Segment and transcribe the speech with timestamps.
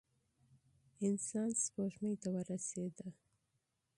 [1.07, 2.95] انسان سپوږمۍ ته ورسېد.